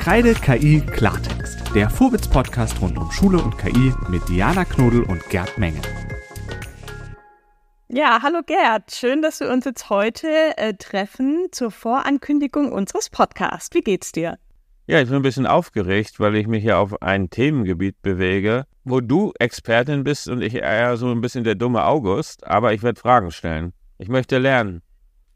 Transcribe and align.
Kreide 0.00 0.32
KI 0.32 0.80
Klartext, 0.80 1.74
der 1.74 1.90
Vorwitz-Podcast 1.90 2.80
rund 2.80 2.96
um 2.96 3.12
Schule 3.12 3.36
und 3.36 3.58
KI 3.58 3.92
mit 4.08 4.26
Diana 4.30 4.64
Knodel 4.64 5.02
und 5.02 5.22
Gerd 5.28 5.58
Menge. 5.58 5.82
Ja, 7.88 8.20
hallo 8.22 8.40
Gerd, 8.46 8.90
schön, 8.92 9.20
dass 9.20 9.40
wir 9.40 9.50
uns 9.50 9.66
jetzt 9.66 9.90
heute 9.90 10.56
äh, 10.56 10.72
treffen 10.72 11.48
zur 11.52 11.70
Vorankündigung 11.70 12.72
unseres 12.72 13.10
Podcasts. 13.10 13.74
Wie 13.74 13.82
geht's 13.82 14.10
dir? 14.10 14.38
Ja, 14.86 15.02
ich 15.02 15.08
bin 15.08 15.16
ein 15.16 15.22
bisschen 15.22 15.46
aufgeregt, 15.46 16.18
weil 16.18 16.34
ich 16.36 16.46
mich 16.46 16.62
hier 16.62 16.78
auf 16.78 17.02
ein 17.02 17.28
Themengebiet 17.28 18.00
bewege, 18.00 18.64
wo 18.84 19.02
du 19.02 19.34
Expertin 19.38 20.02
bist 20.02 20.28
und 20.28 20.40
ich 20.40 20.54
eher 20.54 20.96
so 20.96 21.10
ein 21.10 21.20
bisschen 21.20 21.44
der 21.44 21.56
dumme 21.56 21.84
August, 21.84 22.46
aber 22.46 22.72
ich 22.72 22.82
werde 22.82 22.98
Fragen 22.98 23.30
stellen. 23.32 23.74
Ich 23.98 24.08
möchte 24.08 24.38
lernen. 24.38 24.80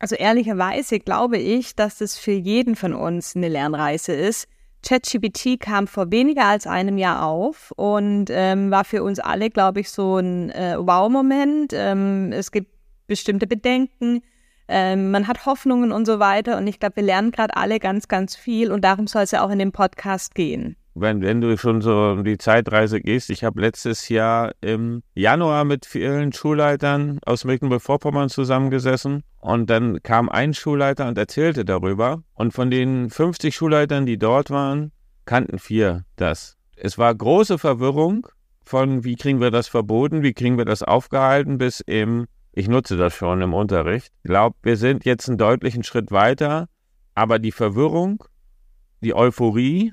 Also 0.00 0.16
ehrlicherweise 0.16 0.98
glaube 0.98 1.36
ich, 1.38 1.76
dass 1.76 1.98
das 1.98 2.18
für 2.18 2.32
jeden 2.32 2.74
von 2.74 2.94
uns 2.94 3.36
eine 3.36 3.48
Lernreise 3.48 4.12
ist. 4.12 4.48
ChatGPT 4.82 5.60
kam 5.60 5.86
vor 5.86 6.10
weniger 6.10 6.46
als 6.46 6.66
einem 6.66 6.96
Jahr 6.96 7.26
auf 7.26 7.70
und 7.76 8.26
ähm, 8.30 8.70
war 8.70 8.84
für 8.84 9.02
uns 9.02 9.20
alle, 9.20 9.50
glaube 9.50 9.80
ich, 9.80 9.90
so 9.90 10.16
ein 10.16 10.50
äh, 10.50 10.76
Wow-Moment. 10.78 11.72
Ähm, 11.74 12.32
es 12.32 12.50
gibt 12.50 12.72
bestimmte 13.06 13.46
Bedenken, 13.46 14.22
ähm, 14.68 15.10
man 15.10 15.28
hat 15.28 15.44
Hoffnungen 15.44 15.92
und 15.92 16.06
so 16.06 16.18
weiter. 16.18 16.56
Und 16.56 16.66
ich 16.66 16.80
glaube, 16.80 16.96
wir 16.96 17.02
lernen 17.02 17.30
gerade 17.30 17.54
alle 17.56 17.78
ganz, 17.78 18.08
ganz 18.08 18.36
viel 18.36 18.72
und 18.72 18.82
darum 18.82 19.06
soll 19.06 19.22
es 19.22 19.32
ja 19.32 19.44
auch 19.44 19.50
in 19.50 19.58
dem 19.58 19.72
Podcast 19.72 20.34
gehen 20.34 20.76
wenn, 20.94 21.22
wenn 21.22 21.40
du 21.40 21.56
schon 21.56 21.80
so 21.80 22.10
um 22.10 22.24
die 22.24 22.38
Zeitreise 22.38 23.00
gehst, 23.00 23.30
ich 23.30 23.44
habe 23.44 23.60
letztes 23.60 24.08
Jahr 24.08 24.52
im 24.60 25.02
Januar 25.14 25.64
mit 25.64 25.86
vielen 25.86 26.32
Schulleitern 26.32 27.20
aus 27.24 27.44
Mecklenburg-Vorpommern 27.44 28.28
zusammengesessen 28.28 29.22
und 29.40 29.70
dann 29.70 30.02
kam 30.02 30.28
ein 30.28 30.54
Schulleiter 30.54 31.08
und 31.08 31.16
erzählte 31.16 31.64
darüber 31.64 32.22
und 32.34 32.52
von 32.52 32.70
den 32.70 33.10
50 33.10 33.54
Schulleitern, 33.54 34.06
die 34.06 34.18
dort 34.18 34.50
waren, 34.50 34.92
kannten 35.24 35.58
vier 35.58 36.04
das. 36.16 36.56
Es 36.76 36.98
war 36.98 37.14
große 37.14 37.58
Verwirrung 37.58 38.26
von, 38.64 39.04
wie 39.04 39.16
kriegen 39.16 39.40
wir 39.40 39.50
das 39.50 39.68
verboten, 39.68 40.22
wie 40.22 40.32
kriegen 40.32 40.58
wir 40.58 40.64
das 40.64 40.82
aufgehalten, 40.82 41.58
bis 41.58 41.80
eben, 41.82 42.26
ich 42.52 42.68
nutze 42.68 42.96
das 42.96 43.14
schon 43.14 43.42
im 43.42 43.54
Unterricht. 43.54 44.12
Ich 44.22 44.28
glaube, 44.28 44.56
wir 44.62 44.76
sind 44.76 45.04
jetzt 45.04 45.28
einen 45.28 45.38
deutlichen 45.38 45.84
Schritt 45.84 46.10
weiter, 46.10 46.68
aber 47.14 47.38
die 47.38 47.52
Verwirrung, 47.52 48.24
die 49.02 49.14
Euphorie 49.14 49.92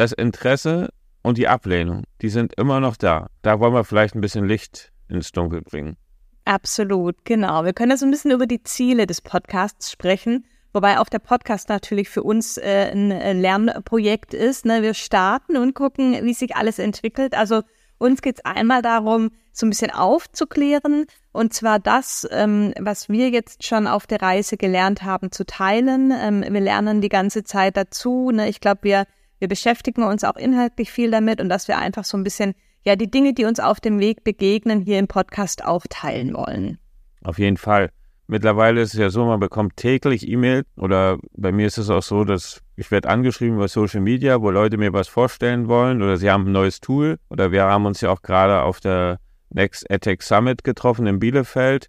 das 0.00 0.12
Interesse 0.12 0.88
und 1.22 1.36
die 1.36 1.46
Ablehnung, 1.46 2.04
die 2.22 2.30
sind 2.30 2.54
immer 2.54 2.80
noch 2.80 2.96
da. 2.96 3.26
Da 3.42 3.60
wollen 3.60 3.74
wir 3.74 3.84
vielleicht 3.84 4.14
ein 4.14 4.22
bisschen 4.22 4.48
Licht 4.48 4.92
ins 5.08 5.30
Dunkel 5.30 5.60
bringen. 5.60 5.98
Absolut, 6.46 7.22
genau. 7.26 7.64
Wir 7.66 7.74
können 7.74 7.90
ja 7.90 7.98
so 7.98 8.06
ein 8.06 8.10
bisschen 8.10 8.30
über 8.30 8.46
die 8.46 8.62
Ziele 8.62 9.06
des 9.06 9.20
Podcasts 9.20 9.92
sprechen, 9.92 10.46
wobei 10.72 10.98
auch 10.98 11.10
der 11.10 11.18
Podcast 11.18 11.68
natürlich 11.68 12.08
für 12.08 12.22
uns 12.22 12.56
äh, 12.56 12.90
ein 12.94 13.40
Lernprojekt 13.42 14.32
ist. 14.32 14.64
Ne? 14.64 14.80
Wir 14.80 14.94
starten 14.94 15.58
und 15.58 15.74
gucken, 15.74 16.24
wie 16.24 16.32
sich 16.32 16.56
alles 16.56 16.78
entwickelt. 16.78 17.34
Also 17.34 17.60
uns 17.98 18.22
geht 18.22 18.38
es 18.38 18.44
einmal 18.46 18.80
darum, 18.80 19.30
so 19.52 19.66
ein 19.66 19.68
bisschen 19.68 19.90
aufzuklären 19.90 21.04
und 21.32 21.52
zwar 21.52 21.78
das, 21.78 22.26
ähm, 22.30 22.72
was 22.80 23.10
wir 23.10 23.28
jetzt 23.28 23.64
schon 23.66 23.86
auf 23.86 24.06
der 24.06 24.22
Reise 24.22 24.56
gelernt 24.56 25.02
haben, 25.02 25.30
zu 25.30 25.44
teilen. 25.44 26.10
Ähm, 26.10 26.42
wir 26.48 26.60
lernen 26.62 27.02
die 27.02 27.10
ganze 27.10 27.44
Zeit 27.44 27.76
dazu. 27.76 28.30
Ne? 28.30 28.48
Ich 28.48 28.60
glaube, 28.60 28.80
wir 28.84 29.04
wir 29.40 29.48
beschäftigen 29.48 30.04
uns 30.04 30.22
auch 30.22 30.36
inhaltlich 30.36 30.92
viel 30.92 31.10
damit 31.10 31.40
und 31.40 31.48
dass 31.48 31.66
wir 31.66 31.78
einfach 31.78 32.04
so 32.04 32.16
ein 32.16 32.22
bisschen, 32.22 32.54
ja, 32.84 32.94
die 32.94 33.10
Dinge, 33.10 33.34
die 33.34 33.46
uns 33.46 33.58
auf 33.58 33.80
dem 33.80 33.98
Weg 33.98 34.22
begegnen, 34.22 34.80
hier 34.80 34.98
im 34.98 35.08
Podcast 35.08 35.64
auch 35.64 35.84
teilen 35.88 36.34
wollen. 36.34 36.78
Auf 37.24 37.38
jeden 37.38 37.56
Fall. 37.56 37.90
Mittlerweile 38.26 38.80
ist 38.80 38.94
es 38.94 39.00
ja 39.00 39.10
so, 39.10 39.24
man 39.24 39.40
bekommt 39.40 39.76
täglich 39.76 40.28
E-Mail 40.28 40.64
oder 40.76 41.18
bei 41.32 41.50
mir 41.50 41.66
ist 41.66 41.78
es 41.78 41.90
auch 41.90 42.02
so, 42.02 42.22
dass 42.22 42.60
ich 42.76 42.90
werde 42.92 43.08
angeschrieben 43.08 43.56
über 43.56 43.66
Social 43.66 44.00
Media, 44.00 44.40
wo 44.40 44.50
Leute 44.50 44.76
mir 44.76 44.92
was 44.92 45.08
vorstellen 45.08 45.66
wollen 45.66 46.00
oder 46.00 46.16
sie 46.16 46.30
haben 46.30 46.46
ein 46.46 46.52
neues 46.52 46.80
Tool 46.80 47.18
oder 47.28 47.50
wir 47.50 47.64
haben 47.64 47.86
uns 47.86 48.00
ja 48.02 48.10
auch 48.10 48.22
gerade 48.22 48.62
auf 48.62 48.78
der 48.78 49.18
Next 49.48 49.90
AdTech 49.90 50.22
Summit 50.22 50.62
getroffen 50.62 51.08
in 51.08 51.18
Bielefeld 51.18 51.88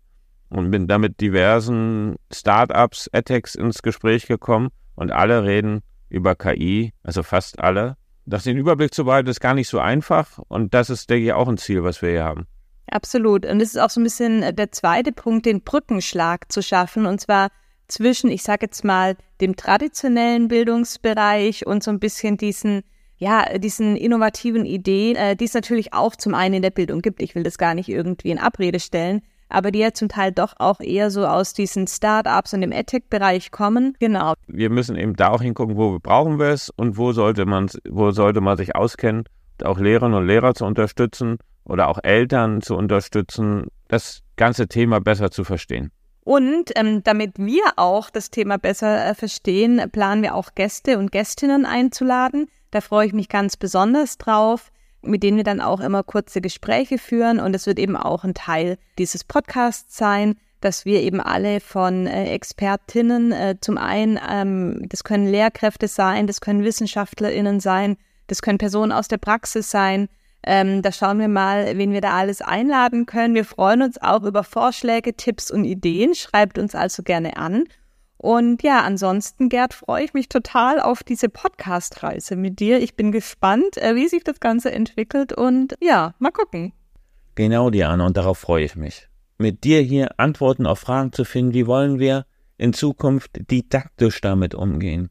und 0.49 0.71
bin 0.71 0.87
damit 0.87 1.21
diversen 1.21 2.15
Startups, 2.33 3.07
AdTechs 3.13 3.53
ins 3.53 3.83
Gespräch 3.83 4.25
gekommen 4.25 4.69
und 4.95 5.11
alle 5.11 5.43
reden 5.43 5.81
über 6.11 6.35
KI, 6.35 6.93
also 7.03 7.23
fast 7.23 7.59
alle. 7.59 7.97
Das 8.25 8.43
den 8.43 8.57
Überblick 8.57 8.93
zu 8.93 9.05
behalten, 9.05 9.29
ist 9.29 9.41
gar 9.41 9.55
nicht 9.55 9.67
so 9.67 9.79
einfach 9.79 10.37
und 10.47 10.73
das 10.73 10.89
ist, 10.89 11.09
denke 11.09 11.25
ich, 11.25 11.33
auch 11.33 11.47
ein 11.47 11.57
Ziel, 11.57 11.83
was 11.83 12.01
wir 12.01 12.11
hier 12.11 12.23
haben. 12.23 12.45
Absolut. 12.89 13.45
Und 13.45 13.61
es 13.61 13.69
ist 13.69 13.79
auch 13.79 13.89
so 13.89 13.99
ein 13.99 14.03
bisschen 14.03 14.43
äh, 14.43 14.53
der 14.53 14.71
zweite 14.71 15.11
Punkt, 15.11 15.45
den 15.45 15.61
Brückenschlag 15.61 16.51
zu 16.51 16.61
schaffen 16.61 17.05
und 17.05 17.19
zwar 17.19 17.49
zwischen, 17.87 18.29
ich 18.29 18.43
sage 18.43 18.67
jetzt 18.67 18.83
mal, 18.83 19.15
dem 19.41 19.55
traditionellen 19.55 20.47
Bildungsbereich 20.47 21.65
und 21.65 21.83
so 21.83 21.91
ein 21.91 21.99
bisschen 21.99 22.37
diesen 22.37 22.83
ja, 23.21 23.59
diesen 23.59 23.97
innovativen 23.97 24.65
Ideen, 24.65 25.15
äh, 25.15 25.35
die 25.35 25.45
es 25.45 25.53
natürlich 25.53 25.93
auch 25.93 26.15
zum 26.15 26.33
einen 26.33 26.55
in 26.55 26.61
der 26.63 26.71
Bildung 26.71 27.03
gibt. 27.03 27.21
Ich 27.21 27.35
will 27.35 27.43
das 27.43 27.59
gar 27.59 27.75
nicht 27.75 27.87
irgendwie 27.87 28.31
in 28.31 28.39
Abrede 28.39 28.79
stellen, 28.79 29.21
aber 29.51 29.71
die 29.71 29.79
ja 29.79 29.93
zum 29.93 30.09
Teil 30.09 30.31
doch 30.31 30.53
auch 30.57 30.79
eher 30.79 31.11
so 31.11 31.25
aus 31.25 31.53
diesen 31.53 31.87
Start-ups 31.87 32.53
und 32.53 32.61
dem 32.61 32.71
EdTech-Bereich 32.71 33.51
kommen. 33.51 33.95
Genau. 33.99 34.33
Wir 34.47 34.69
müssen 34.69 34.95
eben 34.95 35.15
da 35.15 35.29
auch 35.29 35.41
hingucken, 35.41 35.77
wo 35.77 35.99
brauchen 35.99 36.39
wir 36.39 36.47
es 36.47 36.69
und 36.69 36.97
wo 36.97 37.11
sollte 37.11 37.45
man, 37.45 37.69
wo 37.89 38.11
sollte 38.11 38.41
man 38.41 38.57
sich 38.57 38.75
auskennen, 38.75 39.25
auch 39.63 39.79
Lehrerinnen 39.79 40.17
und 40.17 40.27
Lehrer 40.27 40.53
zu 40.53 40.65
unterstützen 40.65 41.37
oder 41.65 41.87
auch 41.87 41.99
Eltern 42.03 42.61
zu 42.61 42.75
unterstützen, 42.75 43.67
das 43.87 44.21
ganze 44.35 44.67
Thema 44.67 44.99
besser 44.99 45.31
zu 45.31 45.43
verstehen. 45.43 45.91
Und 46.23 46.71
ähm, 46.75 47.03
damit 47.03 47.37
wir 47.37 47.63
auch 47.77 48.09
das 48.09 48.29
Thema 48.29 48.57
besser 48.57 49.09
äh, 49.09 49.15
verstehen, 49.15 49.81
planen 49.91 50.21
wir 50.21 50.35
auch 50.35 50.53
Gäste 50.55 50.97
und 50.97 51.11
Gästinnen 51.11 51.65
einzuladen. 51.65 52.47
Da 52.69 52.81
freue 52.81 53.07
ich 53.07 53.13
mich 53.13 53.27
ganz 53.27 53.57
besonders 53.57 54.17
drauf 54.17 54.71
mit 55.01 55.23
denen 55.23 55.37
wir 55.37 55.43
dann 55.43 55.61
auch 55.61 55.79
immer 55.79 56.03
kurze 56.03 56.41
Gespräche 56.41 56.97
führen. 56.97 57.39
Und 57.39 57.55
es 57.55 57.65
wird 57.65 57.79
eben 57.79 57.97
auch 57.97 58.23
ein 58.23 58.33
Teil 58.33 58.77
dieses 58.97 59.23
Podcasts 59.23 59.97
sein, 59.97 60.35
dass 60.61 60.85
wir 60.85 61.01
eben 61.01 61.19
alle 61.19 61.59
von 61.59 62.05
äh, 62.05 62.31
Expertinnen, 62.33 63.31
äh, 63.31 63.55
zum 63.59 63.77
einen, 63.77 64.19
ähm, 64.29 64.85
das 64.87 65.03
können 65.03 65.27
Lehrkräfte 65.27 65.87
sein, 65.87 66.27
das 66.27 66.39
können 66.39 66.63
WissenschaftlerInnen 66.63 67.59
sein, 67.59 67.97
das 68.27 68.41
können 68.41 68.59
Personen 68.59 68.91
aus 68.91 69.07
der 69.07 69.17
Praxis 69.17 69.71
sein. 69.71 70.07
Ähm, 70.43 70.81
da 70.81 70.91
schauen 70.91 71.19
wir 71.19 71.27
mal, 71.27 71.77
wen 71.77 71.91
wir 71.91 72.01
da 72.01 72.13
alles 72.13 72.41
einladen 72.41 73.05
können. 73.05 73.35
Wir 73.35 73.45
freuen 73.45 73.81
uns 73.81 74.01
auch 74.01 74.23
über 74.23 74.43
Vorschläge, 74.43 75.15
Tipps 75.15 75.51
und 75.51 75.65
Ideen. 75.65 76.15
Schreibt 76.15 76.57
uns 76.57 76.73
also 76.73 77.03
gerne 77.03 77.37
an. 77.37 77.65
Und 78.21 78.61
ja, 78.61 78.83
ansonsten, 78.83 79.49
Gerd, 79.49 79.73
freue 79.73 80.03
ich 80.03 80.13
mich 80.13 80.29
total 80.29 80.79
auf 80.79 81.01
diese 81.01 81.27
Podcast-Reise 81.27 82.35
mit 82.35 82.59
dir. 82.59 82.79
Ich 82.79 82.95
bin 82.95 83.11
gespannt, 83.11 83.77
äh, 83.77 83.95
wie 83.95 84.07
sich 84.07 84.23
das 84.23 84.39
Ganze 84.39 84.71
entwickelt 84.71 85.33
und 85.33 85.75
ja, 85.81 86.13
mal 86.19 86.29
gucken. 86.29 86.71
Genau, 87.33 87.71
Diana, 87.71 88.05
und 88.05 88.15
darauf 88.15 88.37
freue 88.37 88.63
ich 88.63 88.75
mich. 88.75 89.09
Mit 89.39 89.63
dir 89.63 89.81
hier 89.81 90.19
Antworten 90.19 90.67
auf 90.67 90.77
Fragen 90.77 91.11
zu 91.11 91.25
finden, 91.25 91.55
wie 91.55 91.65
wollen 91.65 91.97
wir 91.97 92.27
in 92.59 92.73
Zukunft 92.73 93.49
didaktisch 93.49 94.21
damit 94.21 94.53
umgehen? 94.53 95.09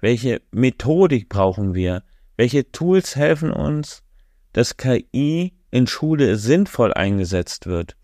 Welche 0.00 0.40
Methodik 0.52 1.28
brauchen 1.28 1.74
wir? 1.74 2.04
Welche 2.36 2.70
Tools 2.70 3.16
helfen 3.16 3.50
uns, 3.50 4.04
dass 4.52 4.76
KI 4.76 5.52
in 5.72 5.88
Schule 5.88 6.36
sinnvoll 6.36 6.94
eingesetzt 6.94 7.66
wird? 7.66 7.96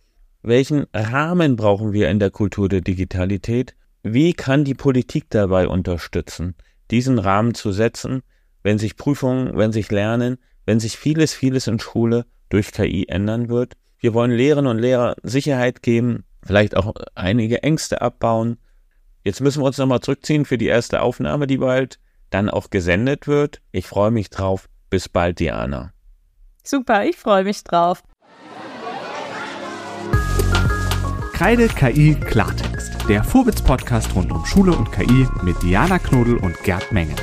Welchen 0.43 0.87
Rahmen 0.93 1.55
brauchen 1.55 1.93
wir 1.93 2.09
in 2.11 2.19
der 2.19 2.31
Kultur 2.31 2.69
der 2.69 2.81
Digitalität? 2.81 3.77
Wie 4.03 4.33
kann 4.33 4.65
die 4.65 4.75
Politik 4.75 5.27
dabei 5.31 5.69
unterstützen, 5.69 6.55
diesen 6.91 7.19
Rahmen 7.19 7.55
zu 7.55 7.73
setzen, 7.73 8.23
wenn 8.63 8.79
sich 8.79 8.97
Prüfungen, 8.97 9.57
wenn 9.57 9.73
sich 9.73 9.91
Lernen, 9.91 10.39
wenn 10.67 10.81
sich 10.81 10.97
vieles, 10.97 11.35
vieles 11.35 11.67
in 11.67 11.79
Schule 11.79 12.25
durch 12.49 12.73
KI 12.73 13.07
ändern 13.09 13.49
wird? 13.49 13.75
Wir 13.99 14.15
wollen 14.15 14.31
Lehrerinnen 14.31 14.71
und 14.71 14.79
Lehrer 14.79 15.17
Sicherheit 15.23 15.83
geben, 15.83 16.25
vielleicht 16.45 16.77
auch 16.77 16.95
einige 17.15 17.63
Ängste 17.63 18.01
abbauen. 18.01 18.59
Jetzt 19.25 19.41
müssen 19.41 19.63
wir 19.63 19.67
uns 19.67 19.79
nochmal 19.79 20.01
zurückziehen 20.01 20.45
für 20.45 20.59
die 20.59 20.67
erste 20.67 21.03
Aufnahme, 21.03 21.47
die 21.47 21.59
bald 21.59 21.99
dann 22.31 22.49
auch 22.49 22.71
gesendet 22.71 23.27
wird. 23.27 23.61
Ich 23.73 23.87
freue 23.87 24.11
mich 24.11 24.31
drauf. 24.31 24.69
Bis 24.91 25.09
bald, 25.09 25.41
Diana. 25.41 25.93
Super, 26.63 27.05
ich 27.05 27.17
freue 27.17 27.45
mich 27.45 27.65
drauf. 27.65 28.03
Kreide 31.33 31.69
KI 31.69 32.15
Klartext, 32.15 32.98
der 33.09 33.25
Vorwitz-Podcast 33.25 34.15
rund 34.15 34.31
um 34.31 34.45
Schule 34.45 34.73
und 34.73 34.93
KI 34.93 35.27
mit 35.43 35.63
Diana 35.63 35.99
Knodel 35.99 36.37
und 36.37 36.63
Gerd 36.63 36.93
Menge. 36.93 37.15